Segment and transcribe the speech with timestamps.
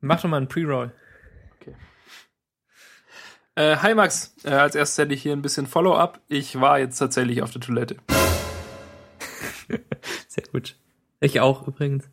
[0.00, 0.92] Mach doch mal einen Pre-Roll.
[3.56, 6.20] Äh, hi Max, äh, als erstes hätte ich hier ein bisschen Follow-up.
[6.28, 7.96] Ich war jetzt tatsächlich auf der Toilette.
[10.28, 10.76] Sehr gut.
[11.20, 12.08] Ich auch übrigens.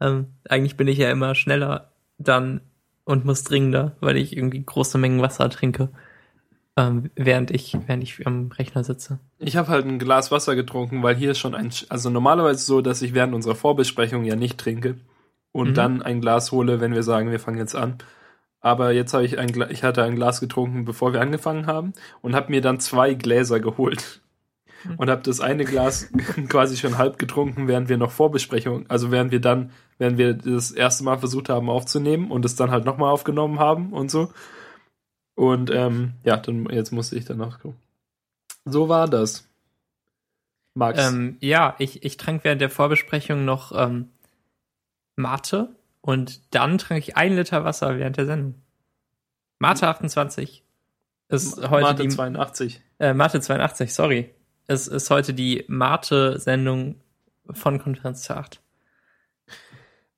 [0.00, 2.60] Ähm, eigentlich bin ich ja immer schneller dann
[3.04, 5.88] und muss dringender, weil ich irgendwie große Mengen Wasser trinke,
[6.76, 9.18] ähm, während ich während ich am Rechner sitze.
[9.38, 12.82] Ich habe halt ein Glas Wasser getrunken, weil hier ist schon ein, also normalerweise so,
[12.82, 14.98] dass ich während unserer Vorbesprechung ja nicht trinke
[15.52, 15.74] und Mhm.
[15.74, 17.98] dann ein Glas hole, wenn wir sagen, wir fangen jetzt an.
[18.60, 21.92] Aber jetzt habe ich ein, Gla- ich hatte ein Glas getrunken, bevor wir angefangen haben
[22.22, 24.20] und habe mir dann zwei Gläser geholt
[24.96, 26.10] und habe das eine Glas
[26.48, 30.72] quasi schon halb getrunken, während wir noch Vorbesprechung, also während wir dann, während wir das
[30.72, 34.32] erste Mal versucht haben aufzunehmen und es dann halt nochmal aufgenommen haben und so.
[35.34, 37.76] Und ähm, ja, dann jetzt musste ich dann nachgucken.
[38.64, 39.46] So war das.
[40.74, 41.08] Max.
[41.08, 44.10] Ähm, ja, ich, ich trank während der Vorbesprechung noch ähm,
[45.16, 48.54] Mate und dann trank ich ein Liter Wasser während der Sendung.
[49.58, 50.62] Mate 28
[51.28, 52.80] ist heute Mate die 82.
[52.98, 54.30] äh, Mate 82, sorry.
[54.68, 57.00] Es ist heute die Mate-Sendung
[57.50, 58.60] von Konferenz zu 8.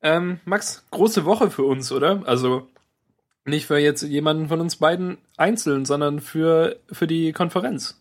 [0.00, 2.22] Ähm, Max, große Woche für uns, oder?
[2.26, 2.68] Also
[3.44, 8.00] nicht für jetzt jemanden von uns beiden einzeln, sondern für, für die Konferenz.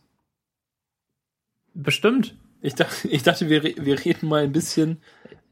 [1.73, 2.35] Bestimmt.
[2.61, 5.01] Ich dachte, ich dachte wir, wir reden mal ein bisschen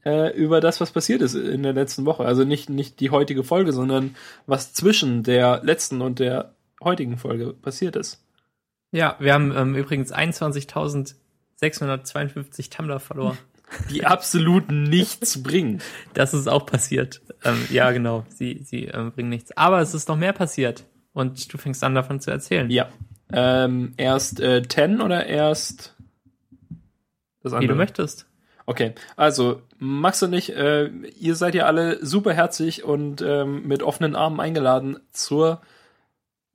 [0.05, 2.23] äh, über das, was passiert ist in der letzten Woche.
[2.25, 7.53] Also nicht, nicht die heutige Folge, sondern was zwischen der letzten und der heutigen Folge
[7.53, 8.23] passiert ist.
[8.91, 13.35] Ja, wir haben ähm, übrigens 21.652 Tumblr-Follower.
[13.89, 15.81] Die absolut nichts bringen.
[16.13, 17.23] Das ist auch passiert.
[17.43, 18.23] Ähm, ja, genau.
[18.29, 19.57] Sie, sie ähm, bringen nichts.
[19.57, 20.83] Aber es ist noch mehr passiert.
[21.13, 22.69] Und du fängst an, davon zu erzählen.
[22.69, 22.89] Ja.
[23.33, 25.95] Ähm, erst äh, 10 oder erst
[27.41, 28.27] das Wie du möchtest.
[28.65, 33.83] Okay, also Max und ich, äh, ihr seid ja alle super herzlich und ähm, mit
[33.83, 35.61] offenen Armen eingeladen zur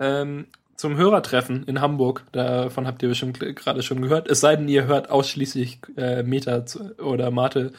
[0.00, 2.24] ähm, zum Hörertreffen in Hamburg.
[2.32, 4.28] Davon habt ihr bestimmt gerade schon gehört.
[4.28, 6.64] Es sei denn, ihr hört ausschließlich äh, Meta
[6.98, 7.72] oder Mate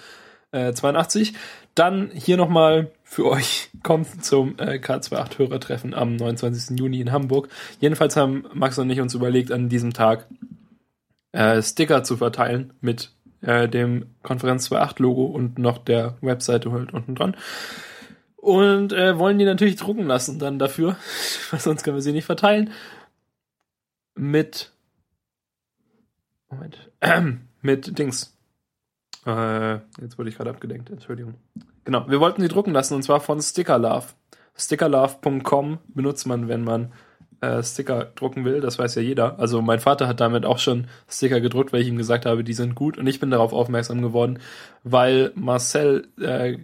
[0.51, 1.33] äh, 82.
[1.73, 6.77] Dann hier nochmal für euch kommt zum äh, K28 Hörertreffen am 29.
[6.79, 7.49] Juni in Hamburg.
[7.79, 10.27] Jedenfalls haben Max und ich uns überlegt, an diesem Tag
[11.31, 16.93] äh, Sticker zu verteilen mit äh, dem Konferenz 2.8 Logo und noch der Webseite halt
[16.93, 17.35] unten dran.
[18.37, 20.95] Und äh, wollen die natürlich drucken lassen dann dafür,
[21.51, 22.71] weil sonst können wir sie nicht verteilen.
[24.15, 24.71] Mit
[26.51, 26.91] Moment.
[27.61, 28.37] mit Dings.
[29.25, 31.35] Äh, jetzt wurde ich gerade abgelenkt, Entschuldigung.
[31.85, 34.13] Genau, wir wollten sie drucken lassen und zwar von Stickerlove.
[34.57, 36.91] Stickerlove.com benutzt man, wenn man
[37.41, 39.39] äh, Sticker drucken will, das weiß ja jeder.
[39.39, 42.53] Also mein Vater hat damit auch schon Sticker gedruckt, weil ich ihm gesagt habe, die
[42.53, 44.39] sind gut und ich bin darauf aufmerksam geworden,
[44.83, 46.57] weil Marcel äh,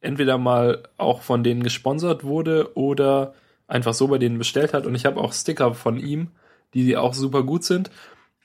[0.00, 3.34] entweder mal auch von denen gesponsert wurde oder
[3.66, 6.28] einfach so bei denen bestellt hat und ich habe auch Sticker von ihm,
[6.74, 7.90] die auch super gut sind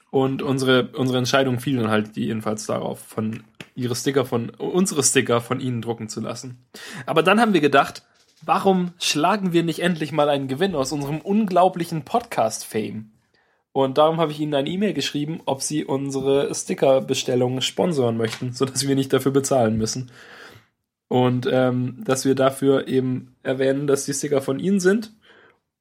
[0.10, 3.44] und unsere unsere Entscheidung fiel dann halt jedenfalls darauf, von
[3.76, 6.66] ihre Sticker von unsere Sticker von ihnen drucken zu lassen.
[7.06, 8.04] Aber dann haben wir gedacht,
[8.44, 13.12] warum schlagen wir nicht endlich mal einen Gewinn aus unserem unglaublichen Podcast-Fame?
[13.72, 18.88] Und darum habe ich ihnen eine E-Mail geschrieben, ob sie unsere Sticker-Bestellungen sponsoren möchten, sodass
[18.88, 20.12] wir nicht dafür bezahlen müssen.
[21.08, 25.14] Und ähm, dass wir dafür eben erwähnen, dass die Sticker von ihnen sind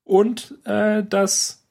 [0.03, 1.67] und äh, dass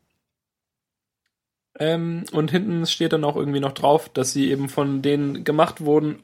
[1.77, 5.81] ähm, und hinten steht dann auch irgendwie noch drauf, dass sie eben von denen gemacht
[5.81, 6.23] wurden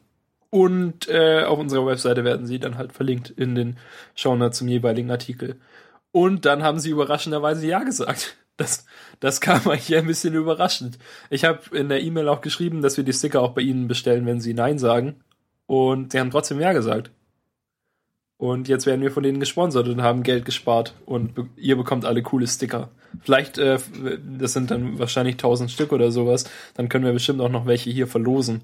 [0.50, 3.78] und äh, auf unserer Webseite werden sie dann halt verlinkt in den
[4.16, 5.60] Shownotes zum jeweiligen Artikel.
[6.12, 8.36] Und dann haben sie überraschenderweise Ja gesagt.
[8.60, 8.86] Das,
[9.22, 11.00] das kam eigentlich ein bisschen überraschend.
[11.30, 14.26] Ich habe in der E-Mail auch geschrieben, dass wir die Sticker auch bei ihnen bestellen,
[14.26, 15.22] wenn sie Nein sagen.
[15.66, 17.10] Und sie haben trotzdem Ja gesagt.
[18.36, 20.94] Und jetzt werden wir von denen gesponsert und haben Geld gespart.
[21.06, 22.90] Und be ihr bekommt alle coole Sticker.
[23.22, 23.80] Vielleicht, äh,
[24.38, 26.44] das sind dann wahrscheinlich 1000 Stück oder sowas.
[26.74, 28.64] Dann können wir bestimmt auch noch welche hier verlosen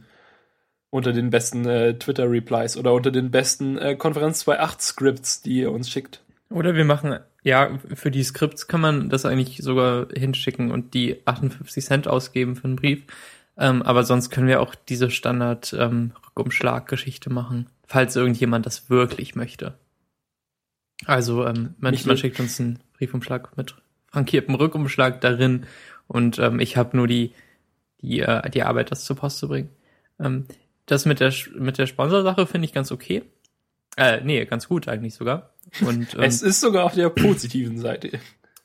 [0.95, 5.89] unter den besten äh, Twitter-Replies oder unter den besten äh, Konferenz 2.8-Scripts, die ihr uns
[5.89, 6.21] schickt.
[6.49, 11.21] Oder wir machen, ja, für die Skripts kann man das eigentlich sogar hinschicken und die
[11.25, 13.03] 58 Cent ausgeben für einen Brief.
[13.57, 16.13] Ähm, aber sonst können wir auch diese Standard ähm,
[17.27, 19.73] machen, falls irgendjemand das wirklich möchte.
[21.05, 23.75] Also ähm, man, man schickt uns einen Briefumschlag mit
[24.07, 25.65] frankiertem Rückumschlag darin
[26.07, 27.33] und ähm, ich habe nur die
[28.01, 29.69] die äh, die Arbeit, das zur Post zu bringen.
[30.19, 30.45] Ähm,
[30.85, 33.23] das mit der mit der Sponsorsache finde ich ganz okay.
[33.97, 35.53] Äh, nee, ganz gut eigentlich sogar.
[35.81, 38.19] Und ähm, Es ist sogar auf der positiven Seite.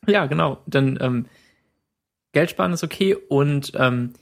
[0.06, 0.62] ja, genau.
[0.67, 1.26] Dann ähm,
[2.32, 4.14] Geld sparen ist okay und ähm,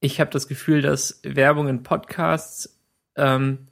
[0.00, 2.78] ich habe das Gefühl, dass Werbung in Podcasts
[3.16, 3.66] ähm,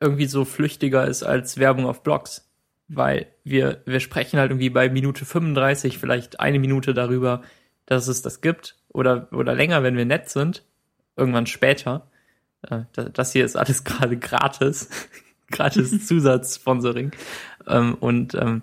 [0.00, 2.46] irgendwie so flüchtiger ist als Werbung auf Blogs.
[2.88, 7.42] Weil wir, wir sprechen halt irgendwie bei Minute 35 vielleicht eine Minute darüber,
[7.86, 8.76] dass es das gibt.
[8.88, 10.64] Oder, oder länger, wenn wir nett sind.
[11.20, 12.08] Irgendwann später.
[12.62, 14.88] Äh, das hier ist alles gerade gratis.
[15.50, 17.12] gratis Zusatzsponsoring.
[17.66, 18.62] Ähm, und, ähm,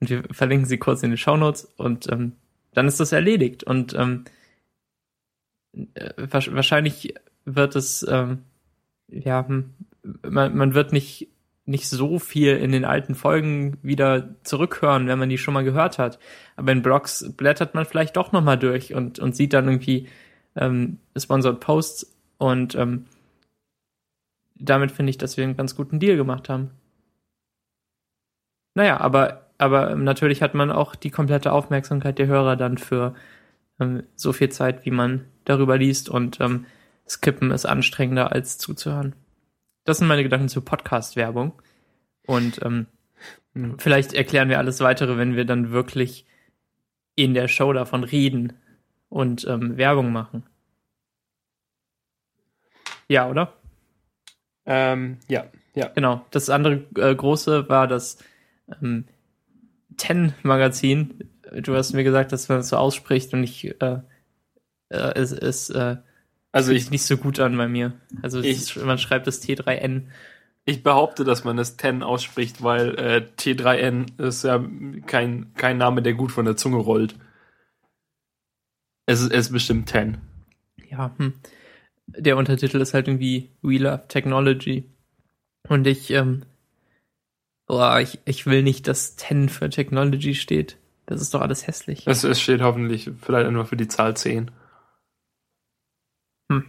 [0.00, 2.32] und wir verlinken sie kurz in den Shownotes und ähm,
[2.74, 3.64] dann ist das erledigt.
[3.64, 4.18] Und äh,
[6.16, 7.14] wahrscheinlich
[7.44, 9.74] wird es, ja, hm,
[10.28, 11.28] man, man wird nicht,
[11.66, 15.98] nicht so viel in den alten Folgen wieder zurückhören, wenn man die schon mal gehört
[15.98, 16.18] hat.
[16.56, 20.08] Aber in Blogs blättert man vielleicht doch nochmal durch und, und sieht dann irgendwie
[20.56, 23.06] ähm, Sponsored Posts und ähm,
[24.54, 26.70] damit finde ich, dass wir einen ganz guten Deal gemacht haben.
[28.74, 33.14] Naja, aber, aber natürlich hat man auch die komplette Aufmerksamkeit der Hörer dann für
[33.80, 36.66] ähm, so viel Zeit, wie man darüber liest und ähm,
[37.06, 39.14] Skippen ist anstrengender als zuzuhören.
[39.84, 41.52] Das sind meine Gedanken zur Podcast-Werbung.
[42.26, 42.86] Und ähm,
[43.52, 43.78] mhm.
[43.78, 46.26] vielleicht erklären wir alles weitere, wenn wir dann wirklich
[47.14, 48.54] in der Show davon reden
[49.14, 50.42] und ähm, Werbung machen.
[53.06, 53.52] Ja, oder?
[54.66, 55.44] Ähm, ja,
[55.74, 55.86] ja.
[55.94, 56.26] Genau.
[56.32, 58.18] Das andere äh, große war das
[58.82, 59.04] ähm,
[59.96, 61.30] Ten-Magazin.
[61.60, 63.98] Du hast mir gesagt, dass man es so ausspricht und ich äh,
[64.88, 65.98] äh, es, es äh,
[66.50, 67.92] also ich nicht so gut an bei mir.
[68.20, 70.06] Also ich, ist, man schreibt das T3N.
[70.64, 74.64] Ich behaupte, dass man das Ten ausspricht, weil äh, T3N ist ja
[75.06, 77.14] kein, kein Name, der gut von der Zunge rollt.
[79.06, 80.18] Es ist, es ist bestimmt Ten.
[80.90, 81.34] Ja, hm
[82.06, 84.84] der Untertitel ist halt irgendwie We Love Technology.
[85.68, 86.42] Und ich, ähm,
[87.66, 90.76] boah, ich, ich will nicht, dass 10 für Technology steht.
[91.06, 92.06] Das ist doch alles hässlich.
[92.06, 94.50] Es, es steht hoffentlich vielleicht nur für die Zahl 10.
[96.50, 96.64] Hm.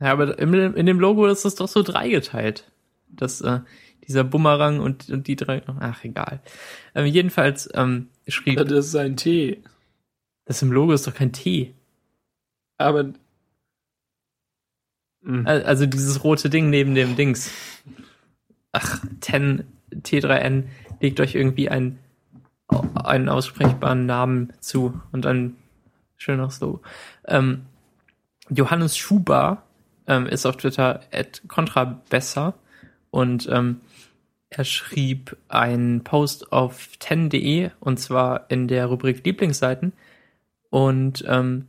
[0.00, 2.70] Ja, aber im, in dem Logo ist es doch so dreigeteilt.
[3.08, 3.60] Das, äh,
[4.06, 5.62] dieser Bumerang und, und die drei.
[5.80, 6.40] Ach, egal.
[6.94, 8.58] Ähm, jedenfalls ähm, schrieb.
[8.58, 9.62] Das ist ein T.
[10.48, 11.72] Das im Logo ist doch kein T.
[12.76, 13.12] Aber
[15.22, 15.46] Mhm.
[15.46, 17.50] Also dieses rote Ding neben dem Dings.
[18.72, 20.64] Ach, 10 T3N
[21.00, 21.98] legt euch irgendwie einen,
[22.94, 25.56] einen aussprechbaren Namen zu und ein
[26.16, 26.80] schönes Logo.
[27.26, 27.66] Ähm,
[28.50, 29.64] Johannes Schuber
[30.06, 32.54] ähm, ist auf Twitter at contrabesser
[33.10, 33.80] und ähm,
[34.50, 39.92] er schrieb einen Post auf 10.de und zwar in der Rubrik Lieblingsseiten
[40.70, 41.66] und ähm,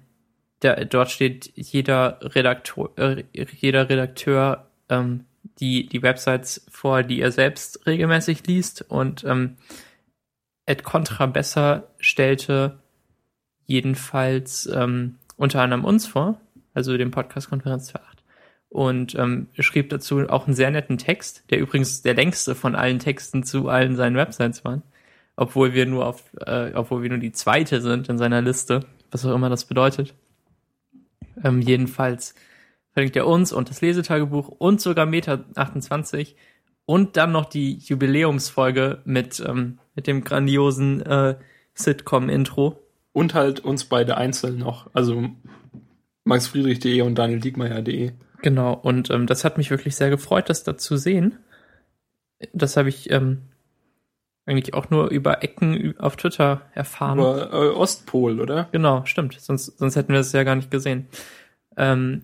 [0.62, 5.26] der, dort steht jeder Redakteur, äh, jeder Redakteur ähm,
[5.60, 8.86] die, die Websites vor, die er selbst regelmäßig liest.
[8.90, 9.58] Und ähm,
[10.66, 12.80] Ed Contra besser stellte
[13.66, 16.40] jedenfalls ähm, unter anderem uns vor,
[16.74, 18.20] also den Podcast Konferenz 28
[18.70, 23.00] und ähm, schrieb dazu auch einen sehr netten Text, der übrigens der längste von allen
[23.00, 24.82] Texten zu allen seinen Websites war,
[25.40, 29.26] obwohl wir nur auf, äh, obwohl wir nur die zweite sind in seiner Liste, was
[29.26, 30.14] auch immer das bedeutet.
[31.42, 32.36] Ähm, jedenfalls
[32.92, 36.36] verlinkt er uns und das Lesetagebuch und sogar Meta 28
[36.86, 41.36] und dann noch die Jubiläumsfolge mit, ähm, mit dem grandiosen äh,
[41.74, 42.78] Sitcom-Intro.
[43.14, 45.30] Und halt uns beide einzeln noch, also
[46.26, 48.12] maxfriedrich.de und danieldiekmeyer.de.
[48.42, 51.38] Genau, und ähm, das hat mich wirklich sehr gefreut, das da zu sehen.
[52.54, 53.44] Das habe ich ähm,
[54.50, 57.20] eigentlich auch nur über Ecken auf Twitter erfahren.
[57.20, 58.68] Über äh, Ostpol, oder?
[58.72, 59.40] Genau, stimmt.
[59.40, 61.08] Sonst, sonst hätten wir es ja gar nicht gesehen.
[61.78, 62.24] Ähm,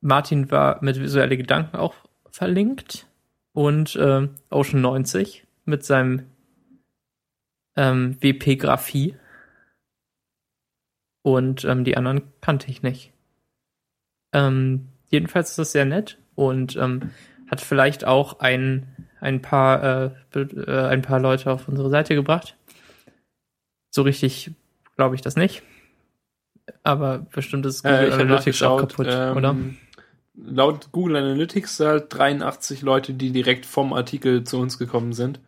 [0.00, 1.94] Martin war mit visuelle Gedanken auch
[2.30, 3.06] verlinkt
[3.52, 6.26] und äh, Ocean 90 mit seinem
[7.76, 9.16] ähm, WP-Graphie.
[11.22, 13.12] Und ähm, die anderen kannte ich nicht.
[14.32, 17.10] Ähm, jedenfalls ist das sehr nett und ähm,
[17.50, 18.86] hat vielleicht auch ein
[19.20, 22.56] ein paar, äh, äh, ein paar Leute auf unsere Seite gebracht.
[23.90, 24.52] So richtig
[24.96, 25.62] glaube ich das nicht.
[26.82, 29.56] Aber bestimmt ist Google äh, Analytics auch kaputt, ähm, oder?
[30.36, 35.40] Laut Google Analytics halt 83 Leute, die direkt vom Artikel zu uns gekommen sind.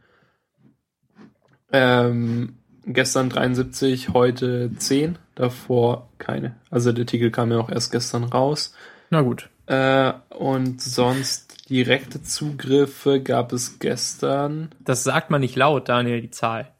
[1.73, 6.54] Ähm, gestern 73, heute 10, davor keine.
[6.70, 8.75] Also der Artikel kam ja auch erst gestern raus.
[9.11, 9.50] Na gut.
[9.66, 14.70] Äh, und sonst Direkte Zugriffe gab es gestern.
[14.78, 16.73] Das sagt man nicht laut, Daniel, die Zahl.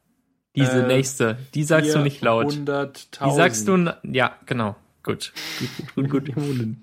[0.55, 2.53] Diese äh, nächste, die sagst du nicht laut.
[2.53, 3.25] 100.000.
[3.25, 4.77] Die sagst du, ja, genau.
[5.03, 5.33] Gut.
[5.97, 6.77] Gut, gut, gut.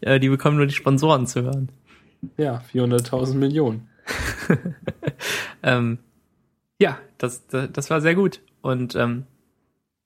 [0.00, 1.70] ja, die bekommen nur die Sponsoren zu hören.
[2.36, 3.88] Ja, 400.000 Millionen.
[5.62, 5.98] ähm,
[6.80, 8.40] ja, das, das, das war sehr gut.
[8.62, 9.26] Und ähm,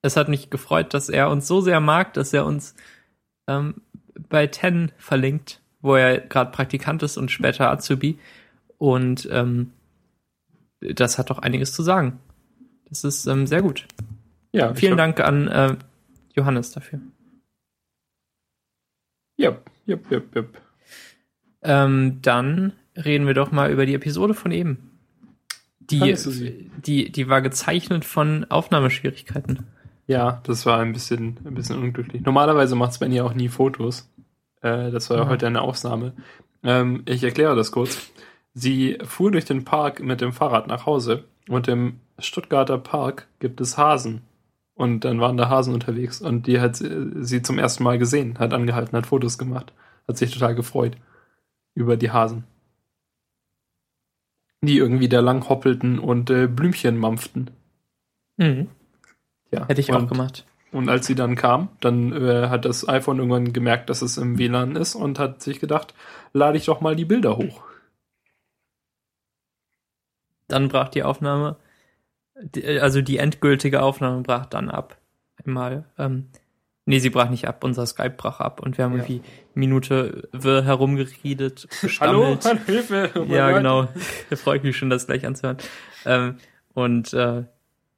[0.02, 2.74] es hat mich gefreut, dass er uns so sehr mag, dass er uns
[3.46, 3.76] ähm,
[4.28, 8.18] bei Ten verlinkt wo er gerade Praktikant ist und später Azubi.
[8.78, 9.72] Und ähm,
[10.80, 12.20] das hat doch einiges zu sagen.
[12.88, 13.86] Das ist ähm, sehr gut.
[14.52, 15.76] Ja, Vielen Dank an äh,
[16.34, 17.00] Johannes dafür.
[19.36, 20.44] Ja, ja, ja, ja.
[21.62, 24.90] Ähm, dann reden wir doch mal über die Episode von eben.
[25.80, 26.16] Die,
[26.86, 29.66] die, die war gezeichnet von Aufnahmeschwierigkeiten.
[30.06, 32.22] Ja, das war ein bisschen, ein bisschen unglücklich.
[32.22, 34.10] Normalerweise macht Sven ja auch nie Fotos.
[34.60, 36.12] Äh, das war ja heute eine Ausnahme.
[36.62, 38.10] Ähm, ich erkläre das kurz.
[38.54, 43.60] Sie fuhr durch den Park mit dem Fahrrad nach Hause und im Stuttgarter Park gibt
[43.60, 44.22] es Hasen.
[44.74, 48.38] Und dann waren da Hasen unterwegs und die hat sie sie zum ersten Mal gesehen,
[48.38, 49.72] hat angehalten, hat Fotos gemacht,
[50.08, 50.96] hat sich total gefreut
[51.74, 52.44] über die Hasen.
[54.62, 57.50] Die irgendwie da lang hoppelten und äh, Blümchen mampften.
[58.36, 58.68] Mhm.
[59.52, 60.46] Ja, Hätte ich und, auch gemacht.
[60.72, 64.38] Und als sie dann kam, dann äh, hat das iPhone irgendwann gemerkt, dass es im
[64.38, 65.92] WLAN ist und hat sich gedacht,
[66.32, 67.62] lade ich doch mal die Bilder hoch.
[70.48, 71.56] Dann brach die Aufnahme,
[72.40, 74.96] die- also die endgültige Aufnahme brach dann ab.
[75.44, 75.84] Einmal.
[75.98, 76.28] Ähm,
[76.86, 78.98] nee, sie brach nicht ab, unser Skype brach ab und wir haben Ja.
[79.04, 79.22] irgendwie
[79.54, 82.44] Minute wirr herumgeredet, gestammelt.
[82.44, 83.10] Hallo, Hilfe!
[83.16, 83.58] oh ja, Gott.
[83.58, 83.88] genau.
[84.30, 85.58] Da freue ich mich schon, das gleich anzuhören.
[86.04, 86.36] Ähm,
[86.74, 87.44] und äh,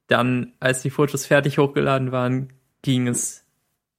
[0.07, 3.45] dann, als die Fotos fertig hochgeladen waren, ging es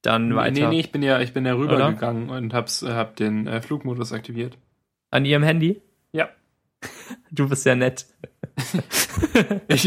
[0.02, 2.92] dann Nee, weiter nee, nee, ich bin ja, ich bin ja rübergegangen und hab's, äh,
[2.92, 4.56] hab den äh, Flugmodus aktiviert.
[5.10, 5.82] an ihrem Handy.
[6.12, 6.28] Ja.
[7.30, 8.06] Du bist ja nett.
[9.68, 9.84] Ich,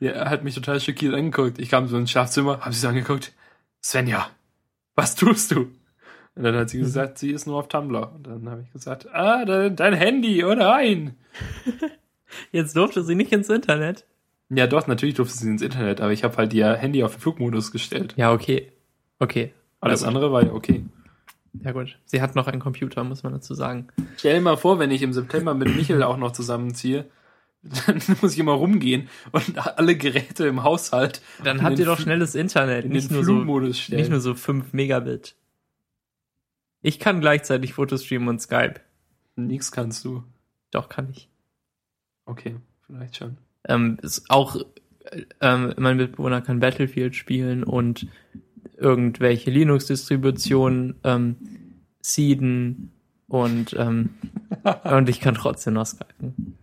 [0.00, 1.58] ja, er hat mich total schockiert angeguckt.
[1.58, 3.32] Ich kam so ins Schlafzimmer, hab sie so angeguckt.
[3.82, 4.30] Svenja,
[4.94, 5.70] was tust du?
[6.34, 8.12] Und dann hat sie gesagt, sie ist nur auf Tumblr.
[8.12, 11.16] Und dann habe ich gesagt, ah, dein, dein Handy, oh nein.
[12.52, 14.06] Jetzt durfte sie nicht ins Internet.
[14.50, 17.20] Ja, doch, natürlich durfte sie ins Internet, aber ich habe halt ihr Handy auf den
[17.20, 18.14] Flugmodus gestellt.
[18.16, 18.72] Ja, okay.
[19.18, 19.52] Okay.
[19.80, 20.84] Alles Ja, andere war ja okay.
[21.62, 21.98] Ja gut.
[22.04, 23.88] Sie hat noch einen Computer, muss man dazu sagen.
[24.16, 27.06] Stell dir mal vor, wenn ich im September mit Michel auch noch zusammenziehe,
[27.62, 32.34] dann muss ich immer rumgehen und alle Geräte im Haushalt Dann habt ihr doch schnelles
[32.34, 34.00] Internet, in nicht nur, so, Flugmodus stellen.
[34.00, 35.34] nicht nur so 5 Megabit.
[36.80, 38.80] Ich kann gleichzeitig Fotos streamen und Skype.
[39.34, 40.22] Nix kannst du.
[40.70, 41.28] Doch, kann ich.
[42.24, 43.38] Okay, vielleicht schon.
[43.68, 48.06] Ähm, ist auch, äh, ähm, mein Mitbewohner kann Battlefield spielen und
[48.76, 51.36] irgendwelche Linux-Distributionen ähm,
[52.00, 52.92] seeden
[53.26, 54.10] und, ähm,
[54.84, 56.56] und ich kann trotzdem noch skypen.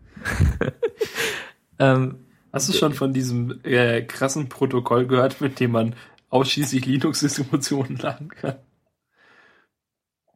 [1.79, 2.17] ähm,
[2.55, 5.93] Hast du schon von diesem äh, krassen Protokoll gehört, mit dem man
[6.29, 8.55] ausschließlich Linux-Distributionen laden kann?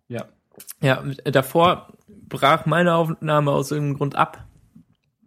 [0.10, 0.28] Ja.
[0.82, 1.94] Ja, davor
[2.28, 4.49] brach meine Aufnahme aus irgendeinem Grund ab,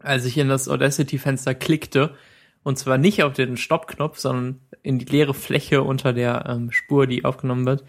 [0.02, 2.14] als ich in das Audacity-Fenster klickte.
[2.62, 7.06] Und zwar nicht auf den Stoppknopf, sondern in die leere Fläche unter der ähm, Spur,
[7.06, 7.84] die aufgenommen wird.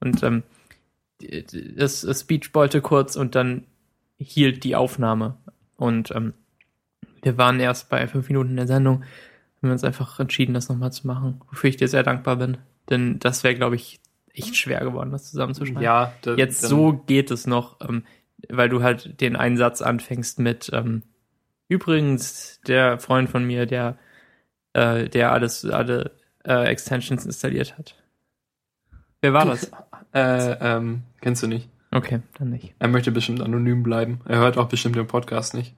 [0.00, 0.42] Und ähm,
[1.76, 3.66] das, das Speech wollte kurz und dann
[4.18, 5.36] hielt die Aufnahme.
[5.76, 6.34] Und ähm,
[7.22, 10.92] wir waren erst bei fünf Minuten der Sendung, haben wir uns einfach entschieden, das nochmal
[10.92, 12.58] zu machen, wofür ich dir sehr dankbar bin.
[12.88, 14.00] Denn das wäre, glaube ich,
[14.32, 15.82] echt schwer geworden, das zusammenzuschneiden.
[15.82, 18.04] Ja, da, Jetzt so geht es noch, ähm,
[18.48, 21.02] weil du halt den Einsatz anfängst mit ähm,
[21.70, 23.96] übrigens der Freund von mir, der
[24.74, 26.10] äh, der alles alle
[26.44, 27.94] äh, Extensions installiert hat.
[29.22, 29.70] Wer war das?
[30.12, 31.68] Äh, ähm, kennst du nicht.
[31.92, 32.74] Okay, dann nicht.
[32.80, 34.20] Er möchte bestimmt anonym bleiben.
[34.24, 35.76] Er hört auch bestimmt den Podcast nicht.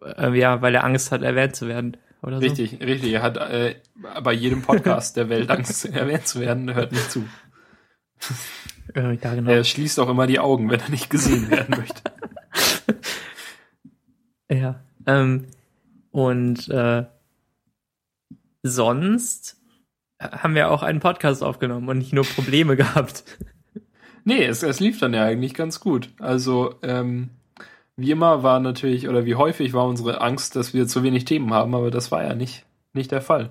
[0.00, 2.46] Äh, ja, weil er Angst hat, erwähnt zu werden oder so.
[2.46, 3.12] Richtig, richtig.
[3.12, 3.74] Er hat äh,
[4.22, 6.70] bei jedem Podcast der Welt Angst, erwähnt zu werden.
[6.70, 7.28] Er hört nicht zu.
[8.94, 9.50] Äh, ja, genau.
[9.50, 12.02] Er schließt auch immer die Augen, wenn er nicht gesehen werden möchte.
[14.52, 14.80] Ja.
[15.06, 15.46] Ähm,
[16.10, 17.04] und äh,
[18.62, 19.56] sonst
[20.20, 23.24] haben wir auch einen Podcast aufgenommen und nicht nur Probleme gehabt.
[24.24, 26.10] Nee, es, es lief dann ja eigentlich ganz gut.
[26.20, 27.30] Also, ähm,
[27.96, 31.52] wie immer war natürlich, oder wie häufig war unsere Angst, dass wir zu wenig Themen
[31.52, 33.50] haben, aber das war ja nicht, nicht der Fall.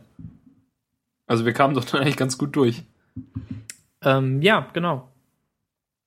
[1.27, 2.83] Also wir kamen doch dann eigentlich ganz gut durch.
[4.01, 5.10] Ähm, ja, genau.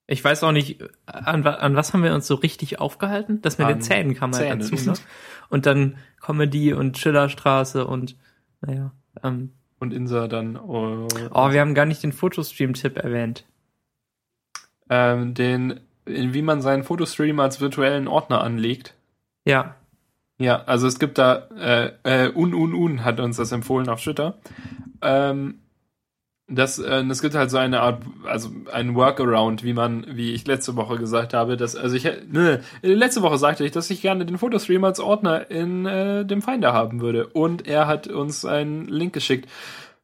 [0.07, 3.41] Ich weiß auch nicht, an, an was haben wir uns so richtig aufgehalten?
[3.41, 4.59] Das mit An den Zähnen kam halt Zähnen.
[4.61, 4.95] dazu, ne?
[5.49, 8.17] Und dann Comedy und Schillerstraße und
[8.63, 8.93] naja.
[9.23, 13.45] Ähm, Und Insa dann oh, oh, wir haben gar nicht den Fotostream-Tipp erwähnt.
[14.89, 18.95] ähm, den, in wie man seinen Fotostream als virtuellen Ordner anlegt.
[19.45, 19.77] Ja.
[20.39, 21.93] Ja, also es gibt da, äh,
[22.27, 24.39] äh, Un Un Un hat uns das empfohlen auf Twitter.
[25.03, 25.61] Ähm,
[26.47, 30.47] das, äh, es gibt halt so eine Art, also ein Workaround, wie man, wie ich
[30.47, 34.27] letzte Woche gesagt habe, dass, also ich, ne, letzte Woche sagte ich, dass ich gerne
[34.27, 37.29] den Fotostream als Ordner in äh, dem Finder haben würde.
[37.29, 39.49] Und er hat uns einen Link geschickt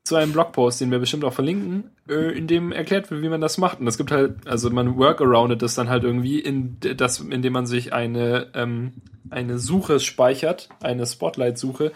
[0.03, 3.43] zu einem Blogpost, den wir bestimmt auch verlinken, äh, in dem erklärt wird, wie man
[3.43, 3.81] das macht.
[3.81, 7.67] Und es gibt halt, also man workaroundet das dann halt irgendwie, in das, indem man
[7.67, 8.93] sich eine, ähm,
[9.29, 11.93] eine Suche speichert, eine Spotlight-Suche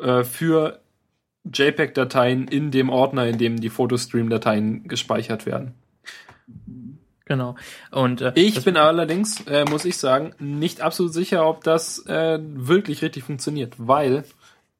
[0.00, 0.81] äh, für
[1.44, 5.74] JPEG-Dateien in dem Ordner, in dem die Photostream-Dateien gespeichert werden.
[7.24, 7.54] Genau.
[7.90, 12.38] Und äh, Ich bin allerdings, äh, muss ich sagen, nicht absolut sicher, ob das äh,
[12.42, 14.24] wirklich richtig funktioniert, weil,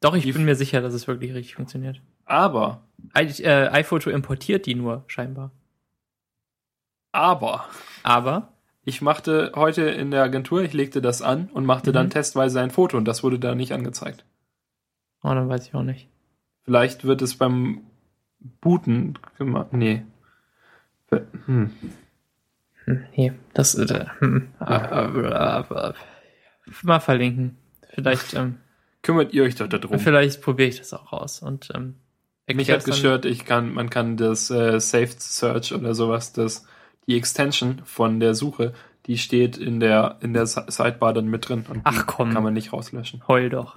[0.01, 2.01] doch, ich bin mir sicher, dass es wirklich richtig funktioniert.
[2.25, 2.83] aber,
[3.17, 5.51] I, äh, iPhoto importiert die nur scheinbar.
[7.13, 7.67] aber,
[8.03, 8.53] Aber
[8.85, 11.95] ich machte heute in der Agentur, ich legte das an und machte Mhm.
[11.95, 14.25] dann testweise ein Foto und das wurde da nicht angezeigt.
[15.23, 16.09] oh, dann weiß ich auch nicht.
[16.65, 17.83] Vielleicht wird es beim
[18.61, 19.73] Booten gemacht.
[19.73, 20.03] Nee.
[21.47, 21.71] Hm.
[22.85, 25.93] Hm, nee, das äh, hm, äh, äh, äh,
[26.83, 27.57] mal verlinken.
[27.91, 28.59] Vielleicht, ähm,
[29.03, 29.99] Kümmert ihr euch doch darum.
[29.99, 31.97] vielleicht probiere ich das auch aus und ähm,
[32.53, 36.65] Mich hat gestört, ich kann, man kann das äh, Saved Search oder sowas, das,
[37.09, 38.73] die Extension von der Suche,
[39.07, 42.33] die steht in der, in der Si- Sidebar dann mit drin und Ach komm.
[42.33, 43.27] kann man nicht rauslöschen.
[43.29, 43.77] Heul doch.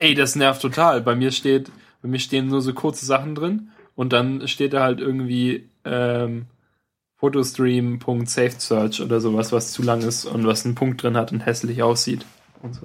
[0.00, 1.00] Ey, das nervt total.
[1.00, 1.70] Bei mir steht,
[2.02, 6.46] bei mir stehen nur so kurze Sachen drin und dann steht da halt irgendwie ähm,
[7.16, 11.82] photostream.savedsearch oder sowas, was zu lang ist und was einen Punkt drin hat und hässlich
[11.82, 12.24] aussieht.
[12.62, 12.82] Und so.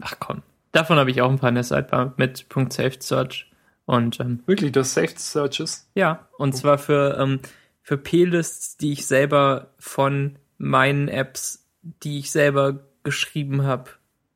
[0.00, 0.42] Ach komm.
[0.72, 3.50] Davon habe ich auch ein paar in der Sidebar mit .saved Search
[3.86, 5.88] und ähm, Wirklich, das Saved Searches?
[5.94, 7.40] Ja, und zwar für, ähm,
[7.82, 13.90] für Playlists, die ich selber von meinen Apps, die ich selber geschrieben habe,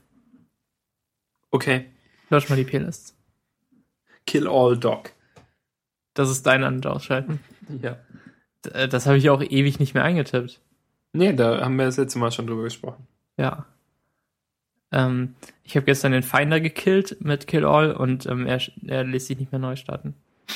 [1.49, 1.85] Okay.
[2.29, 3.15] Lösch mal die Playlists.
[4.25, 5.13] Kill all dog.
[6.13, 7.39] Das ist dein An- und Ausschalten.
[7.81, 7.97] Ja.
[8.73, 10.59] Äh, Das habe ich auch ewig nicht mehr eingetippt.
[11.13, 13.07] Nee, da haben wir das letzte Mal schon drüber gesprochen.
[13.37, 13.65] Ja.
[14.91, 19.27] Ähm, ich habe gestern den Finder gekillt mit Kill All und ähm, er, er lässt
[19.27, 20.15] sich nicht mehr neu starten.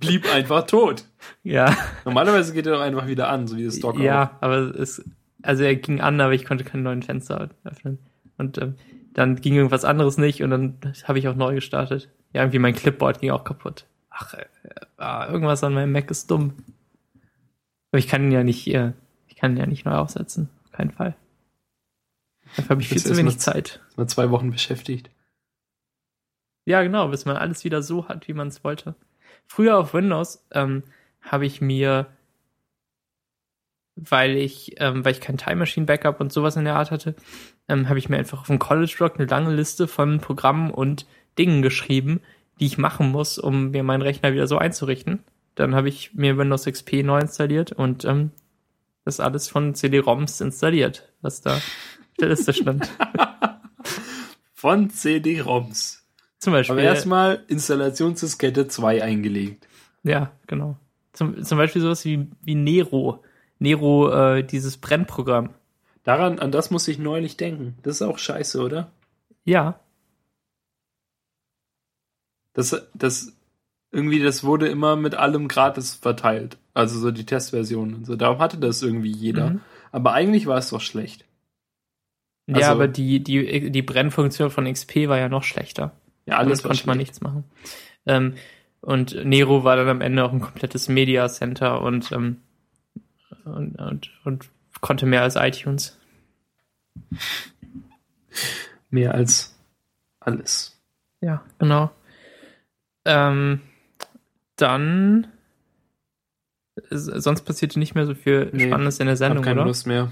[0.00, 1.04] Blieb einfach tot.
[1.42, 4.00] Ja, Normalerweise geht er doch einfach wieder an, so wie das Dock auch.
[4.00, 5.02] ja, aber es,
[5.42, 7.98] also er ging an, aber ich konnte keine neuen Fenster öffnen.
[8.36, 8.74] Und ähm,
[9.14, 12.10] dann ging irgendwas anderes nicht und dann habe ich auch neu gestartet.
[12.32, 13.86] Ja, irgendwie mein Clipboard ging auch kaputt.
[14.10, 14.44] Ach, äh,
[14.98, 16.52] ah, irgendwas an meinem Mac ist dumm.
[17.90, 18.92] Aber ich kann ihn ja nicht, äh,
[19.28, 20.48] ich kann ihn ja nicht neu aufsetzen.
[20.64, 21.14] Auf keinen Fall.
[22.56, 23.80] Dafür habe ich viel zu wenig mit- Zeit.
[23.88, 25.10] Ist mal zwei Wochen beschäftigt.
[26.66, 28.94] Ja, genau, bis man alles wieder so hat, wie man es wollte.
[29.46, 30.82] Früher auf Windows ähm,
[31.20, 32.06] habe ich mir,
[33.96, 37.14] weil ich, ähm, weil ich kein Time Machine Backup und sowas in der Art hatte,
[37.68, 41.06] ähm, habe ich mir einfach auf dem College Block eine lange Liste von Programmen und
[41.38, 42.20] Dingen geschrieben,
[42.60, 45.22] die ich machen muss, um mir meinen Rechner wieder so einzurichten.
[45.54, 48.30] Dann habe ich mir Windows XP neu installiert und ähm,
[49.04, 51.60] das alles von CD-ROMs installiert, was da
[52.20, 52.90] der Liste stand.
[54.54, 56.06] Von CD-ROMs.
[56.38, 56.74] Zum Beispiel.
[56.74, 59.66] Aber erstmal Installationsdiskette 2 eingelegt.
[60.02, 60.76] Ja, genau.
[61.12, 63.22] Zum, zum Beispiel sowas wie, wie Nero.
[63.58, 65.50] Nero, äh, dieses Brennprogramm.
[66.02, 67.76] Daran, an das muss ich neulich denken.
[67.82, 68.90] Das ist auch scheiße, oder?
[69.44, 69.80] Ja,
[72.54, 73.36] Das, das,
[73.90, 76.56] irgendwie, das wurde immer mit allem gratis verteilt.
[76.72, 78.16] Also so die Testversion und so.
[78.16, 79.50] Darum hatte das irgendwie jeder.
[79.50, 79.60] Mhm.
[79.92, 81.24] Aber eigentlich war es doch schlecht.
[82.46, 85.92] Ja, Also- aber die, die, die Brennfunktion von XP war ja noch schlechter.
[86.26, 87.08] Ja, Alles konnte man schlecht.
[87.10, 87.44] nichts machen.
[88.06, 88.34] Ähm,
[88.80, 92.38] und Nero war dann am Ende auch ein komplettes Media Center und, ähm,
[93.44, 94.48] und, und, und
[94.80, 95.98] konnte mehr als iTunes.
[98.90, 99.56] Mehr als
[100.20, 100.78] alles.
[101.20, 101.90] Ja, genau.
[103.06, 103.60] Ähm,
[104.56, 105.26] dann
[106.90, 109.68] sonst passierte nicht mehr so viel Nee, Spannendes in der Sendung, keine oder?
[109.68, 110.10] Lust mehr.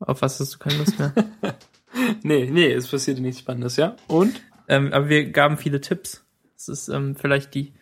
[0.00, 1.12] Auf was hast du keine Lust mehr?
[2.22, 3.96] Nee, nee, es passierte nichts Spannendes, ja?
[4.06, 4.42] Und?
[4.68, 6.24] ähm, aber wir gaben viele Tipps.
[6.54, 7.72] Das ist ähm, vielleicht die,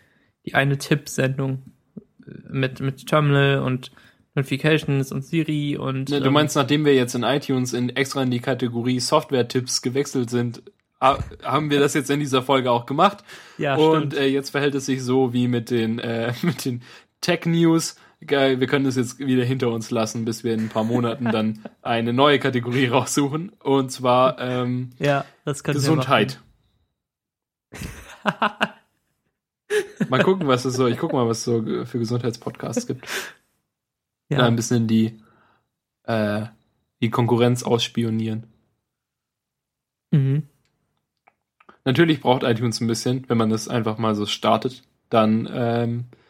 [0.47, 1.63] die eine Tipp-Sendung
[1.97, 3.91] äh, mit, mit Terminal und
[4.37, 6.11] Notifications und Siri und.
[6.11, 9.83] Ne, du ähm, meinst, nachdem wir jetzt in iTunes in extra in die Kategorie Software-Tipps
[9.83, 10.63] gewechselt sind,
[11.01, 13.25] ha- haben wir das jetzt in dieser Folge auch gemacht.
[13.59, 14.15] ja, Und stimmt.
[14.15, 16.83] äh, jetzt verhält es sich so wie mit den, äh, mit den
[17.21, 17.97] Tech-News.
[18.27, 21.31] Geil, Wir können das jetzt wieder hinter uns lassen, bis wir in ein paar Monaten
[21.31, 23.51] dann eine neue Kategorie raussuchen.
[23.61, 26.41] Und zwar ähm, ja, Gesundheit.
[30.09, 33.09] Mal gucken, was es so, ich guck mal, was es so für Gesundheitspodcasts gibt.
[34.29, 34.39] Ja.
[34.39, 34.47] machen.
[34.47, 35.21] ein bisschen die,
[36.05, 36.47] äh,
[37.01, 38.47] die Konkurrenz ausspionieren.
[40.11, 40.45] Mhm.
[41.85, 44.83] Natürlich braucht iTunes ein bisschen, wenn man das einfach mal so startet.
[45.11, 46.24] Dann ähm, äh,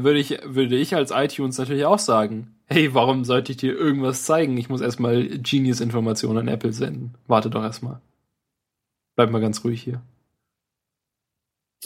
[0.00, 4.24] würde ich, würde ich als iTunes natürlich auch sagen, hey, warum sollte ich dir irgendwas
[4.24, 4.56] zeigen?
[4.56, 7.14] Ich muss erstmal Genius-Informationen an Apple senden.
[7.26, 8.00] Warte doch erstmal.
[9.16, 10.00] Bleib mal ganz ruhig hier.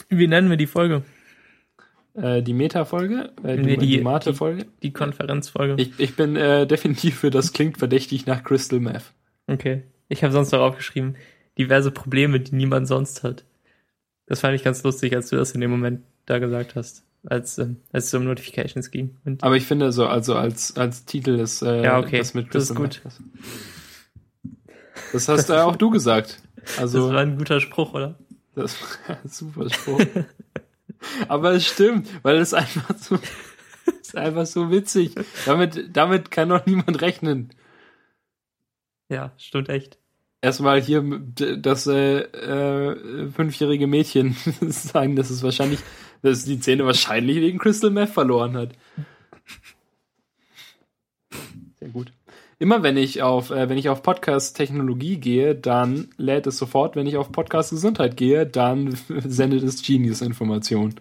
[0.09, 1.03] Wie nennen wir die Folge?
[2.13, 3.31] Äh, die Meta-Folge?
[3.43, 4.65] Äh, Nee, die, die- die Mate-Folge?
[4.83, 5.81] Die Konferenzfolge.
[5.81, 9.13] Ich, ich bin äh, definitiv für das klingt verdächtig nach Crystal Meth.
[9.47, 9.83] Okay.
[10.09, 11.15] Ich habe sonst noch aufgeschrieben,
[11.57, 13.43] diverse Probleme, die niemand sonst hat.
[14.25, 17.57] Das fand ich ganz lustig, als du das in dem Moment da gesagt hast, als,
[17.57, 19.17] ähm, als es um Notifications ging.
[19.25, 22.17] Und Aber ich finde so, also als, als Titel ist äh, Ja, okay.
[22.19, 23.01] das mit Das ist gut.
[23.03, 23.11] Meth.
[25.13, 26.41] Das hast äh, auch du gesagt.
[26.63, 28.17] das Also war ein guter Spruch, oder?
[28.55, 28.75] Das
[29.07, 30.01] war ein super Spruch.
[31.27, 33.19] Aber es stimmt, weil es einfach so,
[34.01, 35.13] ist einfach so witzig.
[35.45, 37.51] Damit, damit kann doch niemand rechnen.
[39.09, 39.97] Ja, stimmt echt.
[40.41, 41.03] Erstmal hier
[41.57, 45.79] das äh, äh, fünfjährige Mädchen sagen, dass es wahrscheinlich,
[46.21, 48.69] dass die Zähne wahrscheinlich wegen Crystal Meth verloren hat.
[51.79, 52.11] Sehr gut.
[52.59, 56.95] Immer wenn ich auf, äh, wenn ich auf Podcast Technologie gehe, dann lädt es sofort.
[56.95, 60.95] Wenn ich auf Podcast Gesundheit gehe, dann sendet es Genius Informationen.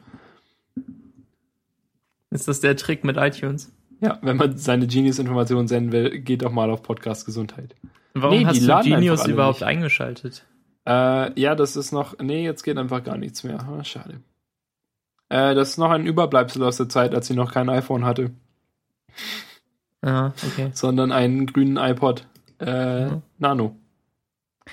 [2.30, 3.72] Ist das der Trick mit iTunes?
[4.00, 7.74] Ja, wenn man seine Genius-Informationen senden will, geht doch mal auf Podcast Gesundheit.
[8.12, 9.66] Warum Nee, hast du Genius überhaupt nicht.
[9.68, 10.44] eingeschaltet?
[10.86, 12.18] Äh, ja, das ist noch.
[12.18, 13.66] Nee, jetzt geht einfach gar nichts mehr.
[13.66, 14.20] Ah, schade.
[15.28, 18.30] Äh, das ist noch ein Überbleibsel aus der Zeit, als sie noch kein iPhone hatte,
[20.02, 20.70] Ah, okay.
[20.72, 22.26] sondern einen grünen iPod
[22.60, 23.22] äh, Mhm.
[23.38, 23.76] Nano.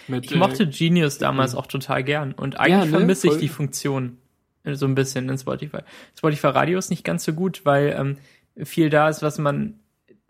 [0.08, 2.34] Mit, Ich mochte Äh, Genius damals auch total gern.
[2.34, 2.92] Und eigentlich Ja, ne?
[2.98, 3.42] vermisse ich Voll.
[3.42, 4.18] die Funktion
[4.66, 5.80] so ein bisschen in Spotify.
[6.18, 8.18] Spotify Radio ist nicht ganz so gut, weil ähm,
[8.66, 9.80] viel da ist, was man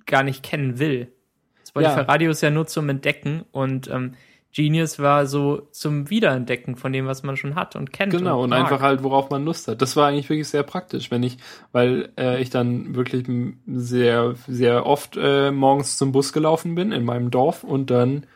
[0.05, 1.11] gar nicht kennen will.
[1.67, 2.01] Spotify Ja.
[2.01, 4.13] Radio ist ja nur zum Entdecken und ähm,
[4.53, 8.11] Genius war so zum Wiederentdecken von dem, was man schon hat und kennt.
[8.11, 8.61] Genau, und mag.
[8.61, 9.81] einfach halt, worauf man Lust hat.
[9.81, 11.37] Das war eigentlich wirklich sehr praktisch, wenn ich,
[11.71, 13.25] weil äh, ich dann wirklich
[13.65, 18.27] sehr, sehr oft äh, morgens zum Bus gelaufen bin in meinem Dorf und dann